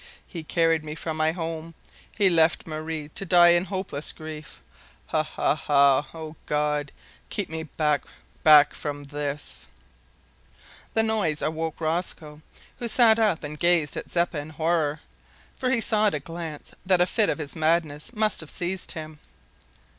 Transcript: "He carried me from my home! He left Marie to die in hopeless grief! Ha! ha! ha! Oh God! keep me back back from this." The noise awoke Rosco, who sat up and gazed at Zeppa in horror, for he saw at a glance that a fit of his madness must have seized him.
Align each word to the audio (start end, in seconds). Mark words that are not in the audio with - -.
"He 0.25 0.43
carried 0.43 0.83
me 0.83 0.95
from 0.95 1.15
my 1.15 1.31
home! 1.31 1.75
He 2.17 2.27
left 2.27 2.65
Marie 2.65 3.09
to 3.09 3.23
die 3.23 3.49
in 3.49 3.65
hopeless 3.65 4.11
grief! 4.11 4.63
Ha! 5.05 5.21
ha! 5.21 5.53
ha! 5.53 6.07
Oh 6.11 6.35
God! 6.47 6.91
keep 7.29 7.49
me 7.51 7.61
back 7.65 8.05
back 8.41 8.73
from 8.73 9.03
this." 9.03 9.67
The 10.95 11.03
noise 11.03 11.43
awoke 11.43 11.79
Rosco, 11.79 12.41
who 12.79 12.87
sat 12.87 13.19
up 13.19 13.43
and 13.43 13.59
gazed 13.59 13.95
at 13.95 14.09
Zeppa 14.09 14.39
in 14.39 14.49
horror, 14.49 15.01
for 15.55 15.69
he 15.69 15.79
saw 15.81 16.07
at 16.07 16.15
a 16.15 16.19
glance 16.19 16.73
that 16.83 16.99
a 16.99 17.05
fit 17.05 17.29
of 17.29 17.37
his 17.37 17.55
madness 17.55 18.11
must 18.11 18.39
have 18.41 18.49
seized 18.49 18.93
him. 18.93 19.19